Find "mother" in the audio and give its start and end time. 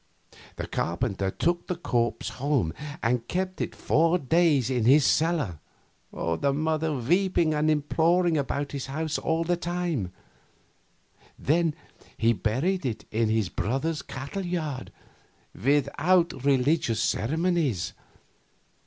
6.51-6.91